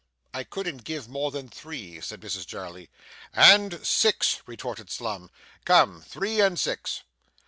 [0.33, 2.89] 'I couldn't give more than three,' said Mrs Jarley.'
[3.51, 5.29] And six,' retorted Slum.
[5.63, 6.01] 'Come.
[6.01, 7.03] Three and six.